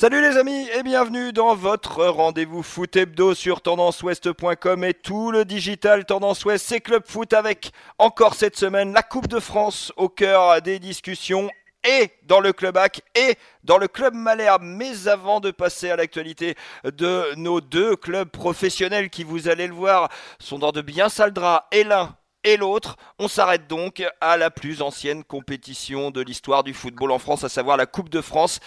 [0.00, 5.44] Salut les amis et bienvenue dans votre rendez-vous foot hebdo sur tendanceouest.com et tout le
[5.44, 10.08] digital Tendance Ouest, c'est Club Foot avec encore cette semaine la Coupe de France au
[10.08, 11.50] cœur des discussions
[11.82, 13.34] et dans le club AC et
[13.64, 14.62] dans le club Malherbe.
[14.62, 16.54] Mais avant de passer à l'actualité
[16.84, 21.32] de nos deux clubs professionnels qui, vous allez le voir, sont dans de bien sales
[21.32, 22.98] draps et l'un et l'autre.
[23.18, 27.48] On s'arrête donc à la plus ancienne compétition de l'histoire du football en France, à
[27.48, 28.60] savoir la Coupe de France.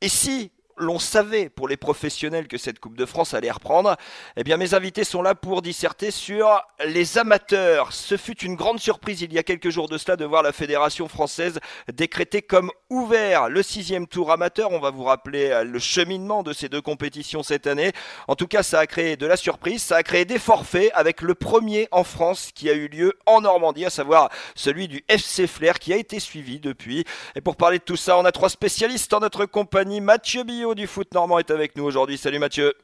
[0.00, 3.96] Et si l'on savait pour les professionnels que cette Coupe de France allait reprendre,
[4.36, 7.92] eh bien mes invités sont là pour disserter sur les amateurs.
[7.92, 10.52] Ce fut une grande surprise il y a quelques jours de cela de voir la
[10.52, 11.60] Fédération française
[11.92, 14.70] décréter comme ouvert le sixième tour amateur.
[14.72, 17.92] On va vous rappeler le cheminement de ces deux compétitions cette année.
[18.28, 21.22] En tout cas, ça a créé de la surprise, ça a créé des forfaits avec
[21.22, 25.46] le premier en France qui a eu lieu en Normandie, à savoir celui du FC
[25.46, 27.04] Flair qui a été suivi depuis.
[27.34, 30.00] Et pour parler de tout ça, on a trois spécialistes en notre compagnie.
[30.00, 32.18] Mathieu Billot du foot normand est avec nous aujourd'hui.
[32.18, 32.74] Salut Mathieu.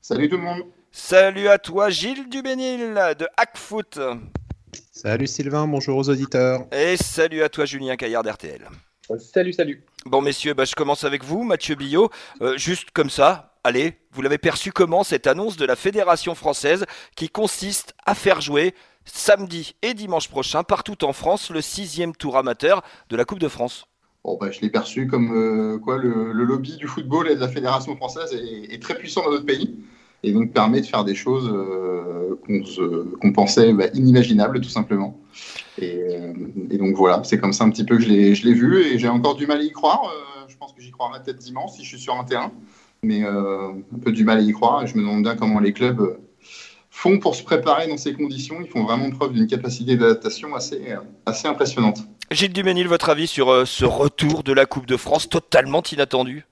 [0.00, 0.62] Salut tout le monde.
[0.92, 3.98] Salut à toi Gilles Dubénil de Hackfoot.
[4.92, 6.66] Salut Sylvain, bonjour aux auditeurs.
[6.72, 8.68] Et salut à toi Julien Caillard d'RTL.
[9.18, 9.84] Salut, salut.
[10.04, 12.10] Bon messieurs, bah, je commence avec vous, Mathieu Billot.
[12.42, 16.84] Euh, juste comme ça, allez, vous l'avez perçu comment cette annonce de la Fédération française
[17.16, 22.36] qui consiste à faire jouer samedi et dimanche prochain partout en France le sixième tour
[22.36, 23.86] amateur de la Coupe de France?
[24.40, 27.96] Bah, je l'ai perçu comme euh, quoi le, lobby du football et de la fédération
[27.96, 29.76] française est, très puissant dans notre pays
[30.22, 32.36] et donc permet de faire des choses euh,
[33.20, 35.18] qu'on pensait bah, inimaginables tout simplement.
[35.80, 36.32] Euh,
[36.70, 39.08] et, donc voilà, c'est comme ça un petit peu que je l'ai vu et j'ai
[39.08, 40.02] encore du mal à y croire.
[40.48, 42.52] je pense que j'y croirai peut-être dimanche si je suis sur un terrain,
[43.02, 44.82] mais un peu du mal à y croire.
[44.82, 46.18] Et je me demande bien comment les clubs
[46.90, 48.56] font pour se préparer dans ces conditions.
[48.60, 50.82] Ils font vraiment preuve d'une capacité d'adaptation assez,
[51.26, 52.00] assez impressionnante.
[52.30, 56.44] Gilles Duménil, votre avis sur euh, ce retour de la Coupe de France totalement inattendu?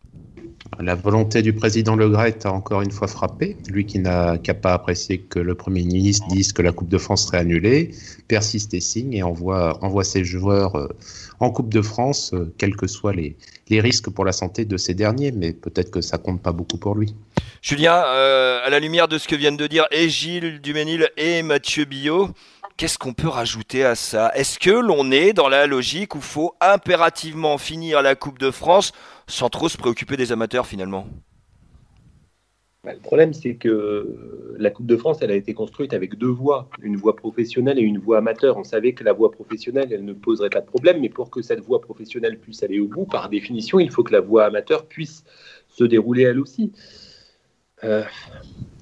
[0.80, 3.58] La volonté du président Le Gret a encore une fois frappé.
[3.68, 6.96] Lui qui n'a qu'à pas apprécier que le Premier ministre dise que la Coupe de
[6.96, 7.90] France serait annulée,
[8.26, 10.88] persiste et signe et envoie, envoie ses joueurs euh,
[11.40, 13.36] en Coupe de France, euh, quels que soient les,
[13.68, 15.30] les risques pour la santé de ces derniers.
[15.30, 17.14] Mais peut-être que ça compte pas beaucoup pour lui.
[17.60, 21.84] Julien, à la lumière de ce que viennent de dire et Gilles Duménil et Mathieu
[21.84, 22.30] Billot,
[22.76, 24.30] Qu'est-ce qu'on peut rajouter à ça?
[24.34, 28.92] Est-ce que l'on est dans la logique où faut impérativement finir la Coupe de France
[29.26, 31.06] sans trop se préoccuper des amateurs finalement?
[32.84, 36.28] Bah, le problème, c'est que la Coupe de France, elle a été construite avec deux
[36.28, 38.58] voies, une voie professionnelle et une voie amateur.
[38.58, 41.40] On savait que la voie professionnelle, elle ne poserait pas de problème, mais pour que
[41.40, 44.84] cette voie professionnelle puisse aller au bout, par définition, il faut que la voie amateur
[44.84, 45.24] puisse
[45.68, 46.72] se dérouler elle aussi.
[47.84, 48.04] Euh,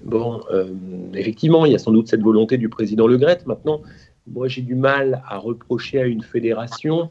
[0.05, 0.69] bon, euh,
[1.15, 3.41] effectivement, il y a sans doute cette volonté du président Le Gret.
[3.47, 3.83] Maintenant,
[4.27, 7.11] moi, j'ai du mal à reprocher à une fédération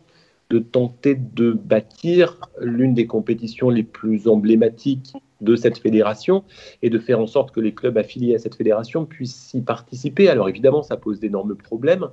[0.49, 6.43] de tenter de bâtir l'une des compétitions les plus emblématiques de cette fédération
[6.81, 10.29] et de faire en sorte que les clubs affiliés à cette fédération puissent y participer.
[10.29, 12.07] Alors évidemment, ça pose d'énormes problèmes.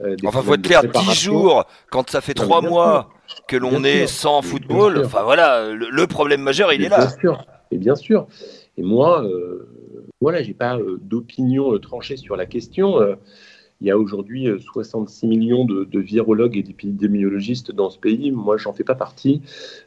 [0.00, 3.10] Euh, enfin, faut être clair, 10 jours, quand ça fait 3 mois
[3.48, 6.98] que l'on est sans football, enfin voilà, le, problème majeur, il est là.
[6.98, 8.28] Bien sûr, et bien sûr.
[8.76, 9.68] Et moi, euh,
[10.20, 12.98] voilà, j'ai pas euh, d'opinion euh, tranchée sur la question.
[13.80, 18.32] il y a aujourd'hui 66 millions de, virologues et d'épidémiologistes dans ce pays.
[18.32, 19.40] Moi, j'en fais pas partie.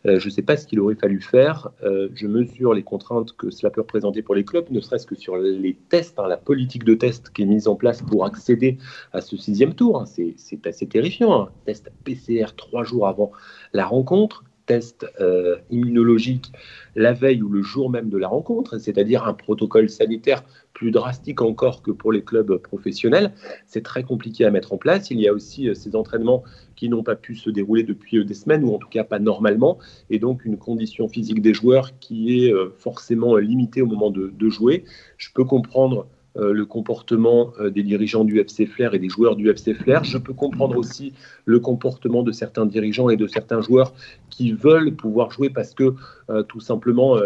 [0.06, 1.72] je ne sais pas ce qu'il aurait fallu faire.
[1.82, 5.36] je mesure les contraintes que cela peut représenter pour les clubs, ne serait-ce que sur
[5.36, 8.78] les tests, hein, la politique de test qui est mise en place pour accéder
[9.12, 10.00] à ce sixième tour.
[10.00, 10.06] Hein.
[10.06, 11.42] C'est assez terrifiant.
[11.42, 11.50] Hein.
[11.66, 13.34] Test PCR trois jours avant
[13.74, 16.50] la rencontre, test euh, immunologique
[16.96, 21.42] la veille ou le jour même de la rencontre, c'est-à-dire un protocole sanitaire plus drastique
[21.42, 23.34] encore que pour les clubs professionnels.
[23.66, 25.12] C'est très compliqué à mettre en place.
[25.12, 26.44] Il y a aussi euh, ces entraînements
[26.78, 29.20] qui n'ont pas pu se dérouler depuis euh, des semaines, ou en tout cas pas
[29.20, 29.78] normalement,
[30.10, 34.86] et donc une condition physique des joueurs qui est forcément limitée au moment de, jouer.
[35.18, 39.36] Je peux comprendre euh, le comportement euh, des dirigeants du FC Flair et des joueurs
[39.36, 40.04] du FC Flair.
[40.04, 41.14] Je peux comprendre aussi
[41.46, 43.94] le comportement de certains dirigeants et de certains joueurs
[44.30, 45.96] qui veulent pouvoir jouer parce que
[46.30, 47.18] euh, tout simplement,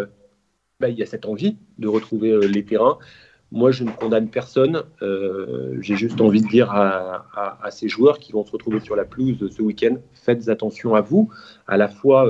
[0.80, 2.98] bah, il y a cette envie de retrouver les terrains.
[3.52, 4.84] Moi, je ne condamne personne.
[5.80, 9.50] J'ai juste envie de dire à, ces joueurs qui vont se retrouver sur la pelouse
[9.56, 11.30] ce week-end, faites attention à vous,
[11.68, 12.28] à la fois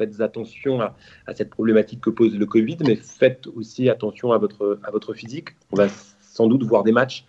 [0.00, 0.94] faites attention à,
[1.34, 5.50] cette problématique que pose le Covid, mais faites aussi attention à votre, à votre physique.
[5.72, 5.88] On va
[6.30, 7.26] sans doute voir des matchs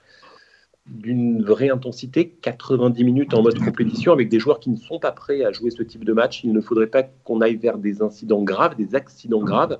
[0.88, 5.12] d'une vraie intensité, 90 minutes en mode compétition, avec des joueurs qui ne sont pas
[5.12, 6.44] prêts à jouer ce type de match.
[6.44, 9.80] Il ne faudrait pas qu'on aille vers des incidents graves, des accidents graves.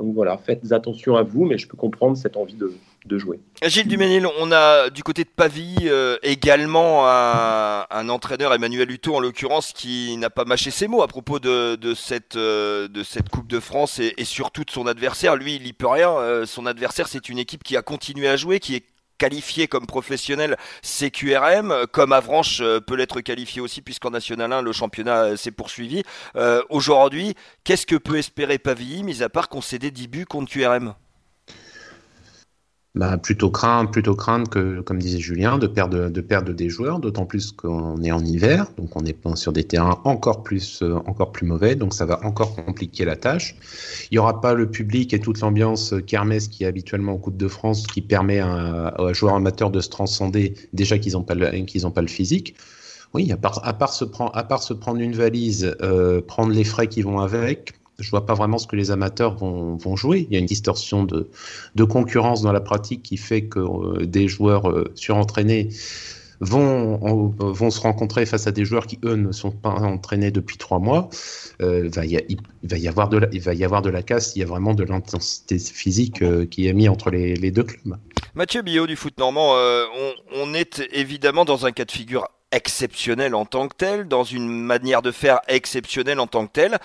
[0.00, 3.38] Donc voilà, faites attention à vous, mais je peux comprendre cette envie de, jouer.
[3.62, 9.20] Gilles Duménil, on a du côté de Pavie euh, également un, entraîneur, Emmanuel Hutto en
[9.20, 13.60] l'occurrence, qui n'a pas mâché ses mots à propos de, cette, euh, cette Coupe de
[13.60, 15.36] France et, surtout de son adversaire.
[15.36, 16.10] Lui, il n'y peut rien.
[16.10, 18.84] Euh, son adversaire, c'est une équipe qui a continué à jouer, qui est
[19.20, 25.36] qualifié comme professionnel CQRM, comme Avranches peut l'être qualifié aussi, puisqu'en National 1, le championnat
[25.36, 26.02] s'est poursuivi.
[26.70, 30.94] Aujourd'hui, qu'est-ce que peut espérer Pavie, mis à part concéder 10 buts contre QRM
[32.94, 36.98] bah, plutôt craindre, plutôt craindre que, comme disait Julien, de perdre, de perdre des joueurs,
[36.98, 40.96] d'autant plus qu'on est en hiver, donc on est sur des terrains encore plus, euh,
[41.06, 43.54] encore plus mauvais, donc ça va encore compliquer la tâche.
[44.10, 47.36] Il n'y aura pas le public et toute l'ambiance kermesse qui est habituellement au Coupe
[47.36, 51.36] de France, qui permet à, à joueurs amateurs de se transcender, déjà qu'ils n'ont pas,
[51.36, 52.56] qu'ils pas le physique.
[53.12, 56.52] Oui, à part, à part, se, prendre, à part se prendre une valise, euh, prendre
[56.52, 57.72] les frais qui vont avec,
[58.02, 60.26] je vois pas vraiment ce que les amateurs vont, jouer.
[60.28, 64.28] Il y a une distorsion de, concurrence dans la pratique qui fait que euh, des
[64.28, 65.68] joueurs euh, surentraînés
[66.40, 67.34] vont,
[67.70, 71.10] se rencontrer face à des joueurs qui, eux, ne sont pas entraînés depuis trois mois.
[71.60, 76.22] Euh, il, va y avoir de la, casse, il y a vraiment de l'intensité physique
[76.48, 77.96] qui est mis entre les, deux clubs.
[78.34, 83.34] Mathieu Billot du foot normand, on, on est évidemment dans un cas de figure exceptionnel
[83.34, 86.78] en tant que tel, dans une manière de faire exceptionnelle en tant que tel.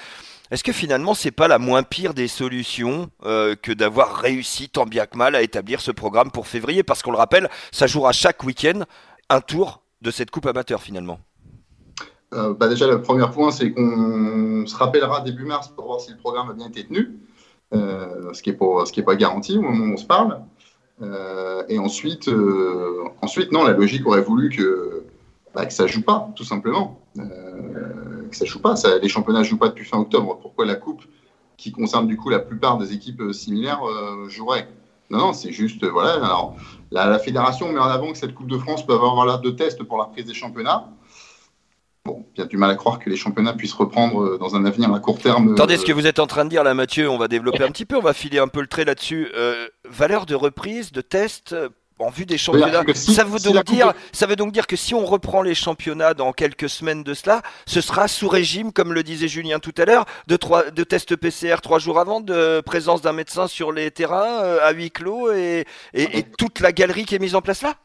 [0.51, 4.85] Est-ce que finalement c'est pas la moins pire des solutions euh, que d'avoir réussi tant
[4.85, 6.83] bien que mal à établir ce programme pour février?
[6.83, 8.83] Parce qu'on le rappelle, ça jouera chaque week-end
[9.29, 11.19] un tour de cette coupe amateur finalement.
[12.33, 16.11] Euh, bah déjà, le premier point, c'est qu'on se rappellera début mars pour voir si
[16.11, 17.17] le programme a bien été tenu,
[17.73, 20.41] euh, ce qui n'est pas, garanti au moment où on se parle.
[21.69, 22.29] et ensuite,
[23.21, 25.05] ensuite, non, la logique aurait voulu que,
[25.55, 26.99] bah, que ça ne joue pas, tout simplement
[28.35, 28.75] ça joue pas.
[29.01, 30.37] les championnats ne jouent pas depuis fin octobre.
[30.41, 31.03] Pourquoi la Coupe,
[31.57, 34.67] qui concerne du coup la plupart des équipes euh, similaires, euh, jouerait?
[35.09, 36.13] Non, non, c'est juste, euh, voilà.
[36.13, 36.55] Alors,
[36.91, 39.83] la, fédération met en avant que cette Coupe de France peut avoir l'air de test
[39.83, 40.89] pour la prise des championnats.
[42.05, 44.99] Bon, a du mal à croire que les championnats puissent reprendre dans un avenir à
[44.99, 45.53] court terme.
[45.53, 47.69] Attendez, ce que vous êtes en train de dire là, Mathieu, on va développer un
[47.69, 49.31] petit peu, on va filer un peu le trait là-dessus.
[49.89, 51.55] valeur de reprise, de test
[51.99, 52.83] en vue des championnats.
[52.93, 56.33] ça, veut donc dire, ça veut donc dire que si on reprend les championnats dans
[56.33, 60.05] quelques semaines de cela, ce sera sous régime, comme le disait Julien tout à l'heure,
[60.27, 60.37] de,
[60.71, 64.71] de tests PCR trois jours avant, de présence d'un médecin sur les terrains euh, à
[64.73, 67.75] huis clos et, et, toute la galerie qui est mise en place là?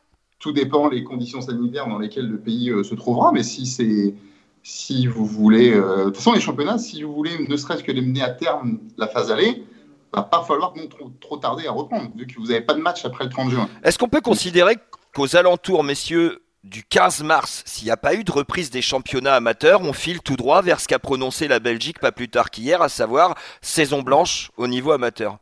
[0.40, 4.14] Tout dépend des conditions sanitaires dans lesquelles le pays euh, se trouvera, mais si c'est
[4.62, 7.92] si vous voulez, euh, de toute façon les championnats, si vous voulez ne serait-ce que
[7.92, 9.64] les mener à terme la phase aller,
[10.12, 13.04] va pas falloir trop, trop tarder à reprendre, vu que vous n'avez pas de match
[13.04, 13.68] après le 30 juin.
[13.82, 14.76] Est-ce qu'on peut considérer
[15.14, 19.34] qu'aux alentours, messieurs, du 15 mars, s'il n'y a pas eu de reprise des championnats
[19.34, 22.82] amateurs, on file tout droit vers ce qu'a prononcé la Belgique pas plus tard qu'hier,
[22.82, 25.38] à savoir saison blanche au niveau amateur?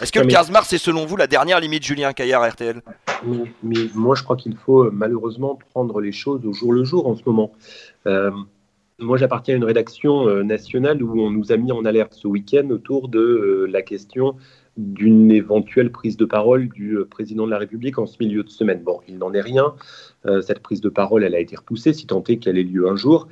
[0.00, 2.82] Est-ce que le 15 mars est selon vous la dernière limite Julien Caillard RTL
[3.64, 7.08] mais, moi je crois qu'il faut euh, malheureusement prendre les choses au jour le jour
[7.08, 7.50] en ce moment.
[8.06, 8.30] Euh,
[9.00, 12.26] moi, j'appartiens à une rédaction euh, nationale où on nous a mis en alerte ce
[12.26, 14.36] week-end autour de euh, la question
[14.76, 18.50] d'une éventuelle prise de parole du euh, président de la République en ce milieu de
[18.50, 18.82] semaine.
[18.82, 19.74] Bon, il n'en est rien.
[20.42, 22.96] cette prise de parole, elle a été repoussée, si tant est qu'elle ait lieu un
[22.96, 23.28] jour.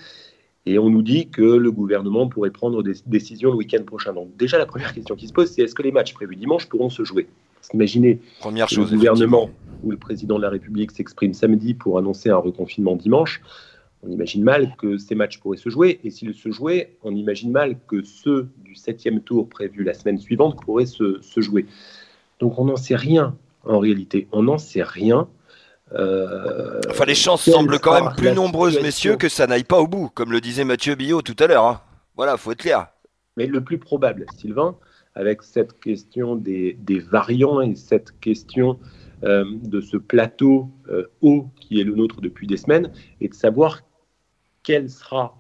[0.67, 4.13] Et on nous dit que le gouvernement pourrait prendre des décisions le week-end prochain.
[4.13, 6.69] Donc déjà, la première question qui se pose, c'est est-ce que les matchs prévus dimanche
[6.69, 7.29] pourront se jouer?
[7.75, 9.51] Imaginez Première chose, le gouvernement
[9.83, 13.43] ou le président de la République s'exprime samedi pour annoncer un reconfinement dimanche
[14.03, 16.01] on imagine mal que ces matchs pourraient se jouer.
[16.05, 20.19] Et s'ils se jouaient, on imagine mal que ceux du septième tour prévu la semaine
[20.19, 21.67] suivante pourraient se, jouer.
[22.39, 24.29] Donc on n'en sait rien en réalité.
[24.33, 25.29] On n'en sait rien.
[25.93, 29.87] Euh, enfin, les chances semblent quand même plus nombreuses, messieurs, que ça n'aille pas au
[29.87, 31.65] bout, comme le disait Mathieu Billot tout à l'heure.
[31.65, 31.81] Hein.
[32.17, 32.89] Voilà, faut être clair.
[33.37, 34.77] Mais le plus probable, Sylvain,
[35.15, 36.77] avec cette question des,
[37.11, 38.79] variants et cette question
[39.23, 43.83] de ce plateau euh, haut qui est le nôtre depuis des semaines, et de savoir
[44.89, 45.39] sera,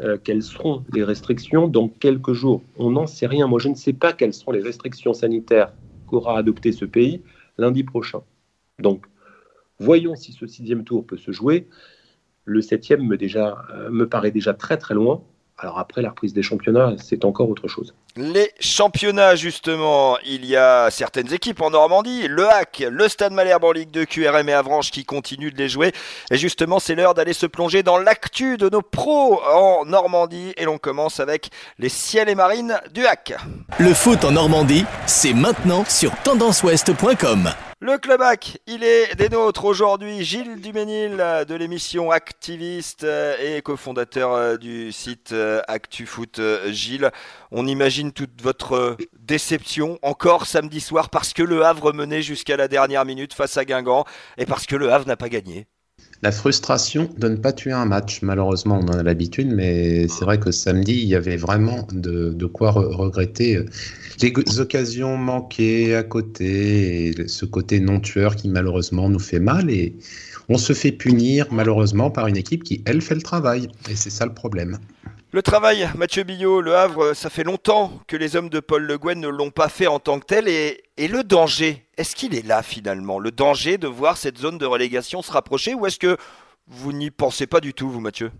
[0.00, 2.62] euh, quelles seront les restrictions dans quelques jours.
[2.76, 3.46] On n'en sait rien.
[3.46, 5.72] Moi, je ne sais pas quelles seront les restrictions sanitaires
[6.06, 7.22] qu'aura adopté ce pays
[7.58, 8.22] lundi prochain.
[8.78, 9.06] Donc,
[9.78, 11.68] voyons si ce sixième tour peut se jouer.
[12.44, 15.22] Le septième euh, me paraît déjà très très loin.
[15.58, 17.94] Alors après, la reprise des championnats, c'est encore autre chose.
[18.16, 23.64] Les championnats, justement, il y a certaines équipes en Normandie, le HAC, le Stade Malherbe
[23.64, 25.92] en Ligue 2, QRM et Avranches qui continuent de les jouer.
[26.30, 30.52] Et justement, c'est l'heure d'aller se plonger dans l'actu de nos pros en Normandie.
[30.56, 33.34] Et l'on commence avec les ciels et marines du HAC.
[33.78, 37.50] Le foot en Normandie, c'est maintenant sur tendanceouest.com.
[37.80, 38.22] Le Club
[38.66, 40.24] il est des nôtres aujourd'hui.
[40.24, 45.34] Gilles Duménil de l'émission Activiste et cofondateur du site
[45.68, 46.40] ActuFoot.
[46.68, 47.10] Gilles,
[47.50, 52.68] on imagine toute votre déception encore samedi soir parce que le Havre menait jusqu'à la
[52.68, 54.04] dernière minute face à Guingamp
[54.38, 55.66] et parce que le Havre n'a pas gagné.
[56.22, 60.24] La frustration de ne pas tuer un match, malheureusement, on en a l'habitude, mais c'est
[60.24, 63.66] vrai que samedi, il y avait vraiment de, quoi regretter euh,
[64.22, 69.96] les occasions manquées à côté, et ce côté non-tueur qui malheureusement nous fait mal, et
[70.48, 74.10] on se fait punir malheureusement par une équipe qui, elle, fait le travail, et c'est
[74.10, 74.78] ça le problème.
[75.34, 78.98] Le travail, Mathieu Billot, Le Havre, ça fait longtemps que les hommes de Paul Le
[78.98, 80.46] Guen ne l'ont pas fait en tant que tel.
[80.46, 83.18] Et, le danger, est-ce qu'il est là finalement?
[83.18, 86.16] Le danger de voir cette zone de relégation se rapprocher ou est-ce que
[86.68, 88.30] vous n'y pensez pas du tout, vous, Mathieu?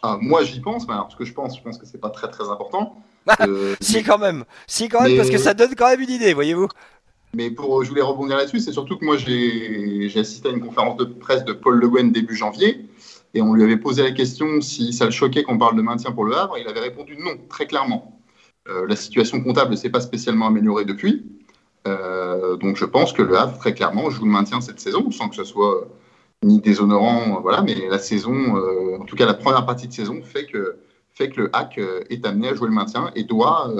[0.00, 2.08] Ah, Moi, j'y pense, mais alors, ce que je pense, je pense que c'est pas
[2.08, 2.96] très très important.
[3.40, 6.32] Euh, si, quand même, si, quand même, parce que ça donne quand même une idée,
[6.32, 6.68] voyez-vous.
[7.34, 10.96] Mais pour, je voulais rebondir là-dessus, c'est surtout que moi, j'ai assisté à une conférence
[10.96, 12.86] de presse de Paul Le Guen début janvier
[13.34, 16.12] et on lui avait posé la question si ça le choquait qu'on parle de maintien
[16.12, 16.56] pour le Havre.
[16.56, 18.20] Il avait répondu non, très clairement.
[18.68, 21.26] Euh, la situation comptable ne s'est pas spécialement améliorée depuis.
[21.86, 25.28] Euh, donc je pense que le Havre, très clairement, joue le maintien cette saison, sans
[25.28, 25.88] que ce soit
[26.44, 27.40] ni déshonorant.
[27.42, 30.76] Voilà, mais la saison, euh, en tout cas la première partie de saison, fait que,
[31.12, 33.72] fait que le HAC est amené à jouer le maintien et doit,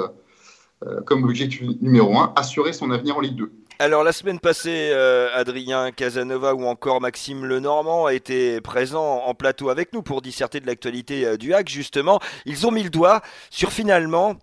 [1.06, 3.52] comme objectif numéro un, assurer son avenir en Ligue 2.
[3.80, 9.68] Alors la semaine passée, euh, Adrien Casanova ou encore Maxime Lenormand étaient présents en plateau
[9.68, 12.20] avec nous pour disserter de l'actualité euh, du hack justement.
[12.46, 14.36] Ils ont mis le doigt sur finalement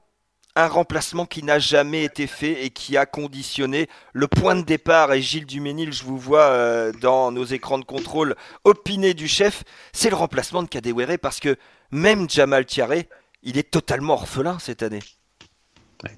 [0.58, 5.14] un remplacement qui n'a jamais été fait et qui a conditionné le point de départ.
[5.14, 8.36] Et Gilles Duménil, je vous vois euh, dans nos écrans de contrôle
[8.66, 11.56] opiner du chef, c'est le remplacement de Kadewere parce que
[11.92, 13.08] même Jamal Tiaré,
[13.44, 15.00] il est totalement orphelin cette année.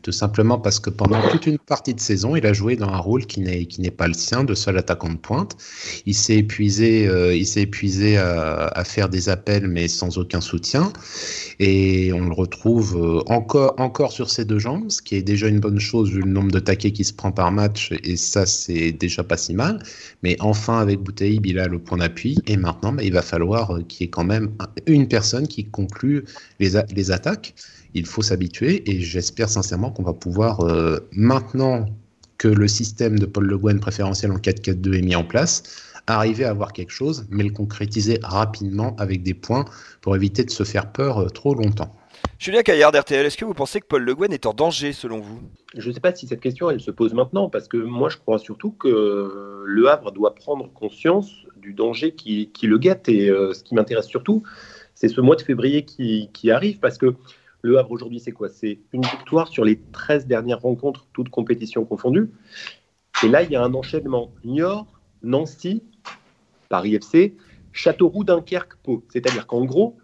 [0.02, 3.00] Tout simplement parce que pendant toute une partie de saison, il a joué dans un
[3.00, 5.58] rôle qui n'est qui n'est pas le sien, de seul attaquant de pointe.
[6.06, 10.94] Il s'est épuisé, euh, il s'est épuisé à, faire des appels mais sans aucun soutien.
[11.60, 15.48] Et on le retrouve euh, encore encore sur ses deux jambes, ce qui est déjà
[15.48, 17.92] une bonne chose vu le nombre de taquets qu'il se prend par match.
[18.04, 19.84] Et ça, c'est déjà pas si mal.
[20.24, 22.38] Mais enfin, avec Boutaïb, il a le point d'appui.
[22.48, 24.52] Et maintenant, bah, il va falloir euh, qu'il y ait quand même
[24.88, 26.24] une personne qui conclue
[26.60, 27.54] les, les attaques
[27.94, 31.86] il faut s'habituer et j'espère sincèrement qu'on va pouvoir, euh, maintenant
[32.38, 35.64] que le système de Paul Le Guen préférentiel en 4-4-2 est mis en place,
[36.08, 39.66] arriver à avoir quelque chose, mais le concrétiser rapidement avec des points
[40.02, 41.96] pour éviter de se faire peur euh, trop longtemps.
[42.40, 45.20] Julien Caillard d'RTL, est-ce que vous pensez que Paul Le Guen est en danger selon
[45.20, 45.40] vous?
[45.76, 48.18] Je ne sais pas si cette question elle se pose maintenant, parce que moi je
[48.18, 53.10] crois surtout que Le Havre doit prendre conscience du danger qui, le guette.
[53.10, 54.44] Et euh, ce qui m'intéresse surtout,
[54.94, 57.16] c'est ce mois de février qui, qui arrive, parce que
[57.64, 58.50] le Havre aujourd'hui, c'est quoi?
[58.50, 62.30] C'est une victoire sur les 13 dernières rencontres, toutes compétitions confondues.
[63.24, 64.32] Et là, il y a un enchaînement.
[64.44, 65.82] Niort, Nancy,
[66.68, 67.36] Paris FC,
[67.72, 69.06] Châteauroux, Dunkerque, Pau.
[69.08, 69.98] C'est-à-dire qu'en gros,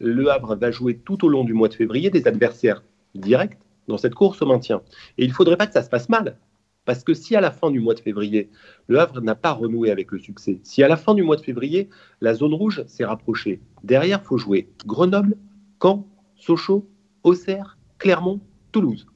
[0.00, 2.82] le Havre va jouer tout au long du mois de février des adversaires
[3.14, 4.80] directs dans cette course au maintien.
[5.18, 6.38] Et il ne faudrait pas que ça se passe mal.
[6.86, 8.48] Parce que si à la fin du mois de février,
[8.86, 11.42] le Havre n'a pas renoué avec le succès, si à la fin du mois de
[11.42, 15.36] février, la zone rouge s'est rapprochée, derrière, il faut jouer Grenoble,
[15.82, 16.06] Caen,
[16.36, 16.88] Sochaux,
[17.22, 18.40] Auxerre, Clermont,
[18.72, 19.06] Toulouse.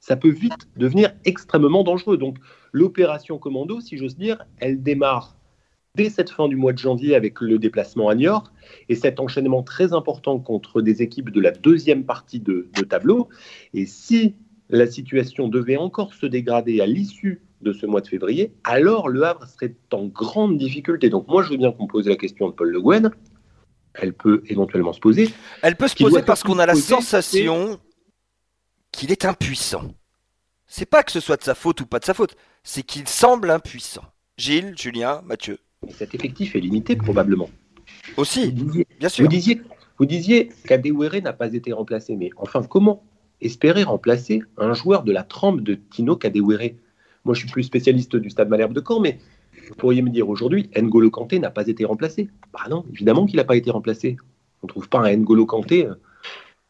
[0.00, 2.16] Ça peut vite devenir extrêmement dangereux.
[2.16, 2.38] Donc
[2.72, 5.36] l'opération commando, si j'ose dire, elle démarre
[5.96, 8.52] dès cette fin du mois de janvier avec le déplacement à Niort
[8.88, 13.28] et cet enchaînement très important contre des équipes de la deuxième partie de, tableau.
[13.74, 14.34] Et si
[14.68, 19.24] la situation devait encore se dégrader à l'issue de ce mois de février, alors le
[19.24, 21.08] Havre serait en grande difficulté.
[21.08, 23.10] Donc moi, je veux bien qu'on pose la question de Paul Le Guen
[23.98, 25.30] elle peut éventuellement se poser.
[25.62, 27.78] Elle peut se poser parce qu'on a la sensation
[28.92, 29.94] qu'il est impuissant.
[30.66, 33.06] C'est pas que ce soit de sa faute ou pas de sa faute, c'est qu'il
[33.08, 34.04] semble impuissant.
[34.36, 35.58] Gilles, Julien, Mathieu.
[35.90, 37.48] cet effectif est limité probablement.
[38.16, 38.52] Aussi,
[38.98, 39.24] bien sûr.
[39.24, 39.62] Vous disiez,
[39.98, 43.04] vous disiez qu'Adewere n'a pas été remplacé, mais enfin comment
[43.40, 46.70] espérer remplacer un joueur de la trempe de Tino Kadewere
[47.24, 49.18] Moi, je suis plus spécialiste du Stade Malherbe de Caen, mais
[49.68, 52.28] vous pourriez me dire aujourd'hui, N'Golo Kanté n'a pas été remplacé.
[52.52, 54.16] Bah non, évidemment qu'il n'a pas été remplacé.
[54.62, 55.94] On ne trouve pas un N'Golo Kanté euh,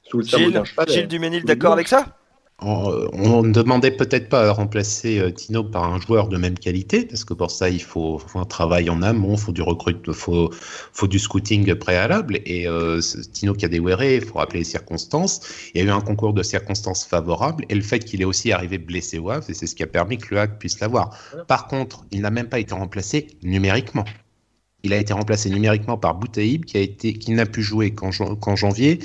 [0.02, 0.88] sous le cerveau d'un cheval.
[0.88, 2.16] Gilles Duménil, d'accord avec ça?
[2.62, 7.04] On ne demandait peut-être pas à remplacer euh, Tino par un joueur de même qualité,
[7.04, 10.50] parce que pour ça, il faut, un travail en amont, il faut du recrutement, faut,
[10.92, 12.40] faut du scouting préalable.
[12.46, 13.00] Et euh,
[13.32, 15.40] Tino Kadewere, il faut rappeler les circonstances.
[15.74, 18.52] Il y a eu un concours de circonstances favorables, et le fait qu'il ait aussi
[18.52, 21.10] arrivé blessé au Havre, c'est ce qui a permis que le HAC puisse l'avoir.
[21.48, 24.04] Par contre, il n'a même pas été remplacé numériquement.
[24.82, 29.00] Il a été remplacé numériquement par Boutaïb, qui n'a pu jouer qu'en janvier,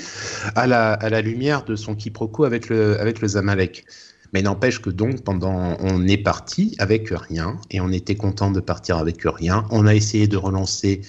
[0.54, 3.84] à la, lumière de son quiproquo avec le, avec le Zamalek.
[4.32, 8.60] Mais n'empêche que donc, pendant, on est parti avec rien et on était content de
[8.60, 9.66] partir avec rien.
[9.70, 11.02] On a essayé de relancer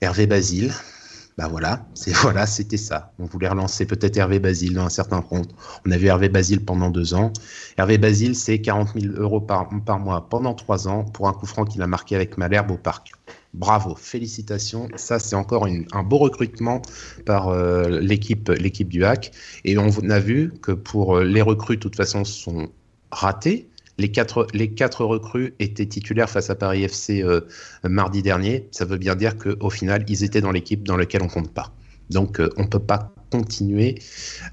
[0.00, 0.72] Hervé Basile.
[1.40, 3.14] Bah voilà, c'est voilà, c'était ça.
[3.18, 5.54] On voulait relancer peut-être Hervé Basile dans un certain compte.
[5.86, 7.32] On a vu Hervé Basile pendant deux ans.
[7.78, 11.46] Hervé Basile, c'est 40 000 euros par, par mois pendant trois ans pour un coup
[11.46, 13.12] franc qu'il a marqué avec Malherbe au parc.
[13.54, 14.88] Bravo, félicitations.
[14.96, 16.82] Ça, c'est encore un beau recrutement
[17.24, 19.32] par euh, l'équipe, du HAC.
[19.64, 22.68] Et on a vu que pour euh, les recrues, de toute façon, sont
[23.10, 23.69] ratées.
[24.00, 27.42] Les quatre, recrues étaient titulaires face à Paris FC euh,
[27.84, 28.68] mardi dernier.
[28.70, 31.72] Ça veut bien dire qu'au final, ils étaient dans l'équipe dans laquelle on compte pas.
[32.08, 33.96] Donc, on ne peut pas continuer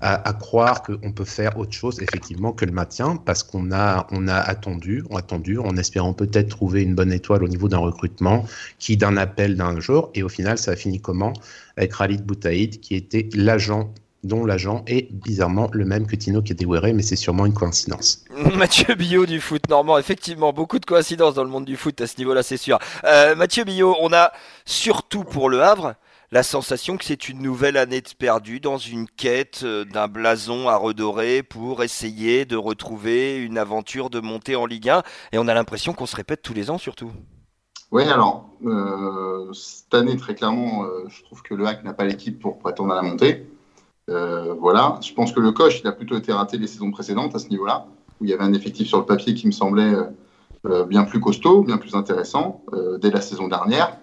[0.01, 4.27] à, croire qu'on peut faire autre chose effectivement que le maintien parce qu'on a, on
[4.27, 7.79] a attendu, on a attendu en espérant peut-être trouver une bonne étoile au niveau d'un
[7.79, 8.45] recrutement
[8.79, 11.33] qui d'un appel d'un jour et au final ça a fini comment?
[11.75, 13.93] Avec Khalid Boutaïd qui était l'agent
[14.23, 18.25] dont l'agent est bizarrement le même que Tino Kedewere, mais c'est sûrement une coïncidence.
[18.55, 22.07] Mathieu Billot du foot normand, effectivement, beaucoup de coïncidences dans le monde du foot à
[22.07, 22.79] ce niveau-là, c'est sûr.
[23.03, 24.31] Euh, Mathieu Billot, on a
[24.65, 25.95] surtout pour le Havre
[26.31, 30.67] la sensation que c'est une nouvelle année de perdu dans une quête euh, d'un blason
[30.67, 35.03] à redorer pour essayer de retrouver une aventure de montée en Ligue 1.
[35.31, 37.11] Et on a l'impression qu'on se répète tous les ans surtout.
[37.91, 42.03] Oui, alors, euh, cette année, très clairement, euh, je trouve que le HAC n'a pas
[42.03, 43.47] l'équipe pour prétendre à la montée.
[44.07, 47.39] Voilà, je pense que le coach, il a plutôt été raté les saisons précédentes à
[47.39, 47.87] ce niveau-là,
[48.19, 49.93] où il y avait un effectif sur le papier qui me semblait
[50.87, 52.63] bien plus costaud, bien plus intéressant
[52.99, 53.97] dès la saison dernière.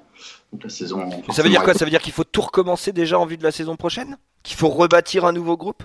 [0.68, 1.10] Saison.
[1.30, 1.74] Ça veut dire quoi?
[1.74, 4.16] Ça veut dire qu'il faut tout recommencer déjà en vue de la saison prochaine?
[4.44, 5.82] Qu'il faut rebâtir un nouveau groupe?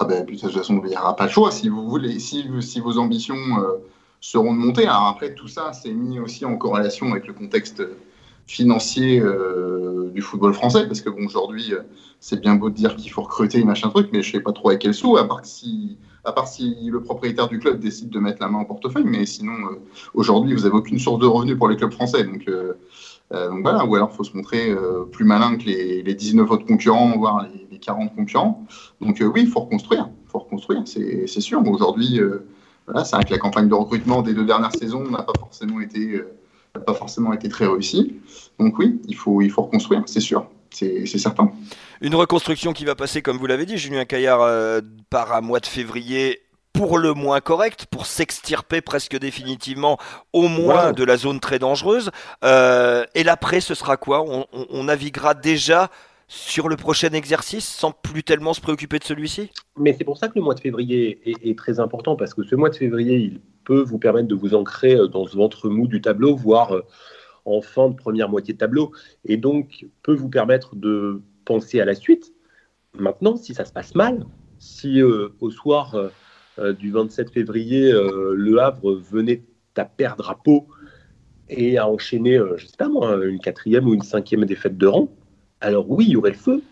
[0.00, 1.52] Ah ben, de toute façon, il n'y aura pas le choix.
[1.52, 3.78] Si vous voulez, si, si vos ambitions euh,
[4.20, 4.86] seront de monter.
[4.88, 7.84] Alors après, tout ça, c'est mis aussi en corrélation avec le contexte
[8.48, 11.82] financier euh, du football français, parce que bon, aujourd'hui, euh,
[12.26, 14.70] c'est bien beau de dire qu'il faut recruter machin truc, mais je sais pas trop
[14.70, 18.18] avec quel sous, à part si, à part si le propriétaire du club décide de
[18.18, 19.52] mettre la main au portefeuille, mais sinon,
[20.14, 22.72] aujourd'hui, vous n'avez aucune source de revenus pour les clubs français, donc euh,
[23.30, 26.64] donc voilà, ou alors il faut se montrer euh, plus malin que les, 19 autres
[26.64, 28.66] concurrents, voire les, 40 concurrents.
[29.02, 31.62] Donc euh, oui, il faut reconstruire, faut reconstruire, c'est sûr.
[31.68, 32.20] Aujourd'hui,
[32.86, 35.78] voilà, c'est vrai que la campagne de recrutement des deux dernières saisons n'a pas forcément
[35.78, 36.22] été
[36.86, 38.16] pas forcément été très réussie.
[38.58, 41.52] Donc oui, il faut, il faut reconstruire, c'est sûr, c'est certain.
[42.00, 44.40] Une reconstruction qui va passer, comme vous l'avez dit, Julien Caillard,
[45.10, 49.96] par un mois de février pour le moins correct, pour s'extirper presque définitivement
[50.32, 52.10] au moins de la zone très dangereuse.
[52.44, 54.24] Euh, et l'après, ce sera quoi?
[54.26, 55.88] On, naviguera déjà
[56.26, 59.50] sur le prochain exercice sans plus tellement se préoccuper de celui-ci?
[59.78, 62.56] Mais c'est pour ça que le mois de février est, très important, parce que ce
[62.56, 65.86] mois de février, il peut vous permettre de vous ancrer euh, dans ce ventre mou
[65.86, 66.84] du tableau, voire euh,
[67.44, 68.92] en fin de première moitié de tableau,
[69.24, 72.32] et donc peut vous permettre de penser à la suite.
[72.98, 74.24] Maintenant, si ça se passe mal,
[74.58, 75.94] si au soir
[76.58, 79.42] euh, du 27 février, euh, Le Havre venait
[79.76, 80.68] à perdre à Pau
[81.48, 82.66] et à enchaîner, euh, je
[83.28, 85.08] une quatrième ou une cinquième défaite de rang,
[85.60, 86.62] alors oui, il y aurait le feu,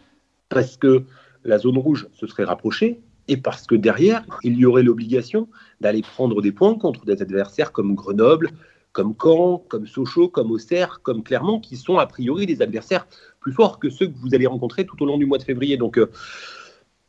[0.49, 1.05] parce que
[1.45, 5.49] la zone rouge se serait rapprochée et parce que derrière, il y aurait l'obligation
[5.81, 8.51] d'aller prendre des points contre des adversaires comme Grenoble,
[8.93, 13.07] comme Caen, comme Sochaux, comme Auxerre, comme Clermont, qui sont a priori des adversaires
[13.41, 15.77] plus forts que ceux que vous allez rencontrer tout au long du mois de février.
[15.77, 15.99] Donc,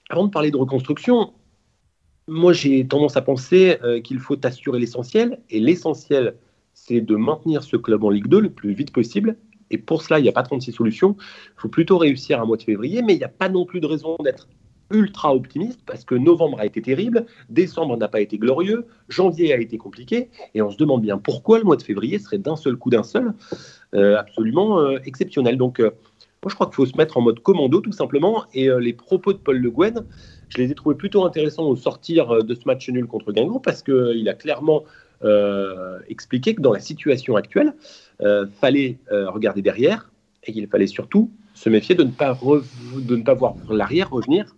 [0.10, 1.34] avant de parler de reconstruction,
[2.28, 5.40] moi, j'ai tendance à penser euh, qu'il faut assurer l'essentiel.
[5.50, 6.38] Et l'essentiel,
[6.74, 9.38] c'est de maintenir ce club en Ligue 2 le plus vite possible.
[9.72, 11.16] Et pour cela, il n'y a pas 36 solutions.
[11.20, 13.82] Il faut plutôt réussir un mois de février, mais il n'y a pas non plus
[13.82, 14.48] de raison d'être
[14.94, 19.58] ultra optimiste parce que novembre a été terrible, décembre n'a pas été glorieux, janvier a
[19.58, 22.78] été compliqué, et on se demande bien pourquoi le mois de février serait d'un seul
[22.78, 23.34] coup d'un seul
[23.94, 25.58] euh, absolument euh, exceptionnel.
[25.58, 28.94] Donc, moi, je crois qu'il faut se mettre en mode commando tout simplement, et les
[28.94, 30.06] propos de Paul Le Guen,
[30.56, 33.60] je les ai trouvés plutôt intéressants au sortir euh, de ce match nul contre Guingamp
[33.60, 34.84] parce qu'il euh, a clairement
[35.24, 37.74] euh, expliqué que dans la situation actuelle,
[38.62, 40.10] fallait regarder derrière
[40.44, 42.40] et qu'il fallait surtout se méfier de ne pas,
[42.96, 44.56] de ne pas voir l'arrière revenir.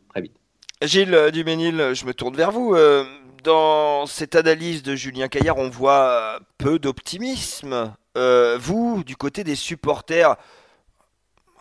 [0.81, 2.75] Gilles Duménil, je me tourne vers vous.
[3.43, 7.93] dans cette analyse de Julien Caillard, on voit peu d'optimisme.
[8.15, 10.35] vous, du côté des supporters,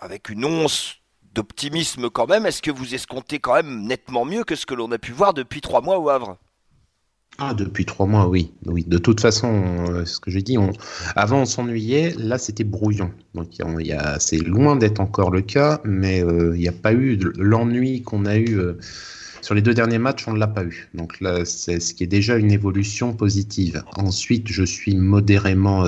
[0.00, 0.96] avec une once
[1.32, 2.46] d'optimisme quand même.
[2.46, 5.34] Est-ce que vous escomptez quand même nettement mieux que ce que l'on a pu voir
[5.34, 6.36] depuis trois mois au Havre?
[7.38, 8.52] Ah, depuis trois mois, oui.
[8.66, 8.84] oui.
[8.86, 10.56] De toute façon, euh, ce que j'ai dit,
[11.16, 13.10] avant on s'ennuyait, là c'était brouillon.
[13.34, 13.48] Donc
[14.20, 18.24] c'est loin d'être encore le cas, mais euh, il n'y a pas eu l'ennui qu'on
[18.24, 18.74] a eu euh,
[19.42, 20.88] sur les deux derniers matchs, on ne l'a pas eu.
[20.94, 23.82] Donc là, c'est ce qui est déjà une évolution positive.
[23.96, 25.84] Ensuite, je suis modérément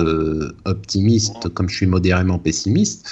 [0.65, 3.09] optimiste, comme je suis modérément pessimiste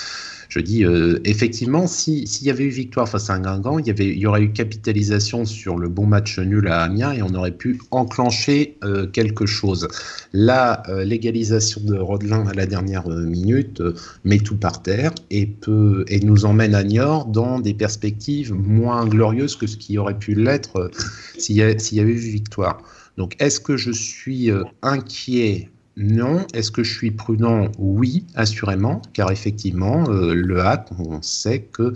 [0.56, 3.90] Je dis, euh, effectivement, s'il y avait eu victoire face à un Guingamp, il y,
[3.90, 7.34] avait, il y aurait eu capitalisation sur le bon match nul à Amiens et on
[7.36, 9.90] aurait pu enclencher euh, quelque chose.
[10.32, 13.84] La euh, légalisation de Rodelin à la dernière minute
[14.24, 19.06] met tout par terre et, peut, et nous emmène à Niort dans des perspectives moins
[19.06, 20.90] glorieuses que ce qui aurait pu l'être
[21.38, 22.82] s'il y, avait eu victoire.
[23.18, 26.46] Donc, est-ce que je suis inquiet non.
[26.54, 27.72] Est-ce que je suis prudent?
[27.78, 31.94] Oui, assurément, car effectivement, euh, le hack, on sait que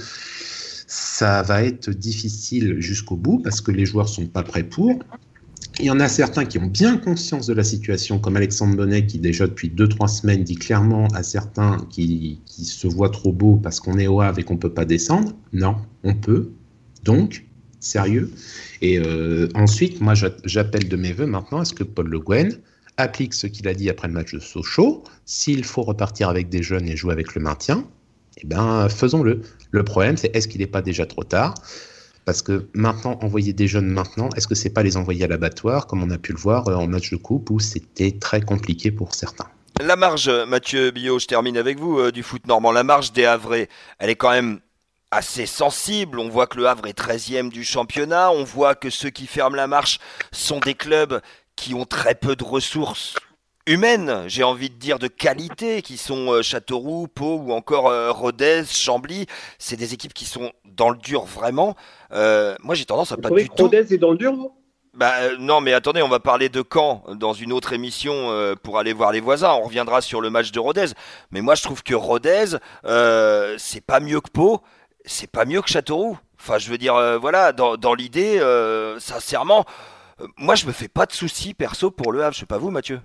[0.87, 4.99] ça va être difficile jusqu'au bout parce que les joueurs sont pas prêts pour.
[5.79, 9.05] Il y en a certains qui ont bien conscience de la situation, comme Alexandre Bonnet,
[9.05, 13.79] qui déjà depuis 2-3 semaines dit clairement à certains qui, se voient trop beaux parce
[13.79, 15.31] qu'on est au Havre et qu'on ne peut pas descendre.
[15.53, 16.51] Non, on peut.
[17.05, 17.45] Donc,
[17.79, 18.31] sérieux.
[18.81, 22.59] Et euh, ensuite, moi, j'appelle de mes voeux maintenant à ce que Paul Le Guen
[22.99, 25.03] applique ce qu'il a dit après le match de Sochaux.
[25.25, 27.85] S'il faut repartir avec des jeunes et jouer avec le maintien,
[28.37, 29.41] eh ben, faisons-le.
[29.71, 31.55] Le problème, c'est est-ce qu'il n'est pas déjà trop tard?
[32.25, 35.87] Parce que maintenant, envoyer des jeunes maintenant, est-ce que c'est pas les envoyer à l'abattoir,
[35.87, 38.91] comme on a pu le voir euh, en match de coupe, où c'était très compliqué
[38.91, 39.47] pour certains?
[39.81, 42.71] La marge, Mathieu Billot, je termine avec vous, euh, du foot normand.
[42.71, 44.59] La marge des Havrais, elle est quand même
[45.11, 46.19] assez sensible.
[46.19, 48.31] On voit que le Havre est 13e du championnat.
[48.31, 49.99] On voit que ceux qui ferment la marche
[50.31, 51.21] sont des clubs
[51.59, 53.15] qui ont très peu de ressources
[53.67, 58.11] humaines, j'ai envie de dire de qualité, qui sont euh, Châteauroux, Pau ou encore euh,
[58.11, 59.27] Rodez, Chambly.
[59.59, 61.75] C'est des équipes qui sont dans le dur vraiment.
[62.13, 63.63] Euh, moi, j'ai tendance à pas du tout.
[63.63, 64.33] Rodez est dans le dur,
[64.93, 68.91] bah, non, mais attendez, on va parler de Caen dans une autre émission pour aller
[68.91, 69.53] voir les voisins.
[69.53, 70.87] On reviendra sur le match de Rodez.
[71.31, 72.57] Mais moi, je trouve que Rodez,
[73.57, 74.61] c'est pas mieux que Pau,
[75.05, 76.17] c'est pas mieux que Châteauroux.
[76.41, 78.41] Enfin, je veux dire, voilà, dans, dans l'idée,
[78.97, 79.63] sincèrement,
[80.37, 82.33] moi, je me fais pas de soucis perso pour le Havre.
[82.33, 82.99] Je sais pas vous, Mathieu.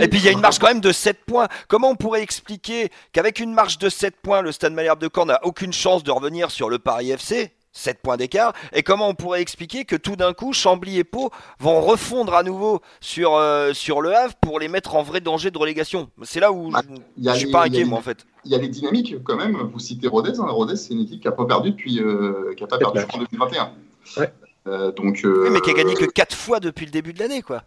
[0.00, 1.48] Et puis il y a une marge quand même de 7 points.
[1.68, 5.26] Comment on pourrait expliquer qu'avec une marge de 7 points, le Stade Malherbe de Caen
[5.26, 8.54] n'a aucune chance de revenir sur le Paris FC 7 points d'écart?
[8.72, 12.42] Et comment on pourrait expliquer que tout d'un coup, Chambly et Pau vont refondre à
[12.42, 16.08] nouveau sur, euh, sur le Havre pour les mettre en vrai danger de relégation?
[16.22, 18.24] C'est là où je, ne suis pas inquiet, moi, en fait.
[18.44, 19.56] Il y a les dynamiques, quand même.
[19.72, 20.38] Vous citez Rodez.
[20.38, 20.46] Hein.
[20.48, 22.00] Rodez, c'est une équipe qui n'a pas perdu depuis.
[22.00, 23.72] Euh, qui a pas perdu en 2021.
[24.18, 24.32] Ouais.
[24.66, 27.42] Euh, donc, oui, mais qui a gagné que 4 fois depuis le début de l'année,
[27.42, 27.64] quoi.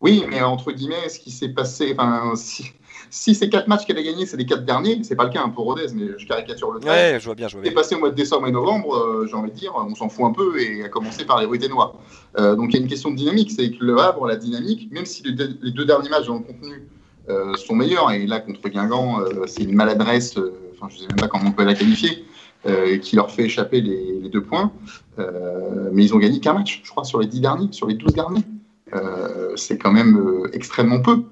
[0.00, 2.72] Oui, mais entre guillemets, ce qui s'est passé, enfin, si,
[3.10, 5.42] si ces quatre matchs qu'elle a gagnés, c'est les quatre derniers, c'est pas le cas
[5.42, 7.12] hein, pour Rodez, mais je caricature le trait.
[7.14, 7.72] Ouais, je vois bien, je vois bien.
[7.72, 10.24] passé au mois de décembre et novembre, euh, j'ai envie de dire, on s'en fout
[10.24, 11.96] un peu, et à commencer par les Ruténois.
[12.38, 14.88] Euh, donc il y a une question de dynamique, c'est que le Havre, la dynamique,
[14.92, 16.86] même si les deux, derniers matchs dans le contenu
[17.28, 20.38] euh, sont meilleurs, et là contre Guingamp, c'est une maladresse,
[20.74, 22.24] enfin je sais même pas comment on peut la qualifier,
[23.02, 24.72] qui leur fait échapper les, deux points.
[25.16, 28.12] mais ils ont gagné qu'un match, je crois, sur les dix derniers, sur les douze
[28.12, 28.42] derniers.
[28.94, 31.24] Euh, c'est quand même euh, extrêmement peu.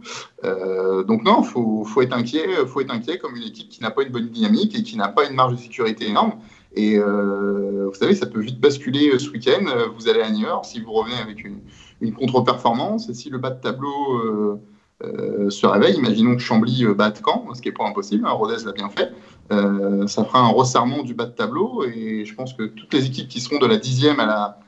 [0.45, 3.91] Euh, donc non, faut, faut être inquiet, faut être inquiet comme une équipe qui n'a
[3.91, 6.35] pas une bonne dynamique et qui n'a pas une marge de sécurité énorme.
[6.75, 9.65] Et vous savez, ça peut vite basculer ce week-end.
[9.97, 11.61] Vous allez à New York, si vous revenez avec une,
[12.03, 14.61] une contre-performance, et si le bas de tableau
[15.01, 18.73] se réveille, imaginons que Chambly batte Caen, ce qui n'est pas impossible, hein, Rodez l'a
[18.73, 19.11] bien fait,
[19.51, 23.29] ça fera un resserrement du bas de tableau, et je pense que toutes les équipes
[23.29, 24.59] qui seront de la dixième à la,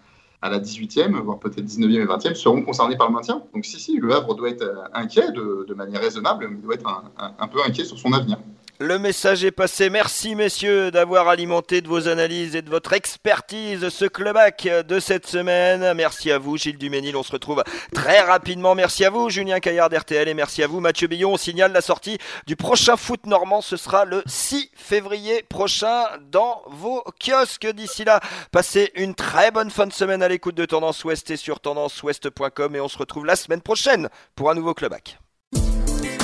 [0.42, 3.42] à la 18e, voire peut-être 19e et 20e, seront concernés par le maintien.
[3.54, 6.74] Donc si, si, le Havre doit être euh, inquiet de, de manière raisonnable, mais doit
[6.74, 8.38] être un peu inquiet sur son avenir.
[8.80, 9.90] Le message est passé.
[9.90, 15.26] Merci messieurs d'avoir alimenté de vos analyses et de votre expertise ce clubac de cette
[15.26, 15.94] semaine.
[15.94, 17.16] Merci à vous Gilles Duménil.
[17.16, 18.76] On se retrouve très rapidement.
[18.76, 21.32] Merci à vous Julien Caillard d'RTL et merci à vous Mathieu Billon.
[21.32, 23.62] On signale la sortie du prochain foot normand.
[23.62, 27.66] Ce sera le 6 février prochain dans vos kiosques.
[27.66, 28.20] D'ici là,
[28.52, 32.76] passez une très bonne fin de semaine à l'écoute de Tendance Ouest et sur tendanceouest.com
[32.76, 35.18] et on se retrouve la semaine prochaine pour un nouveau clubac.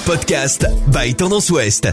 [0.07, 1.89] Podcast by Tendance Ouest.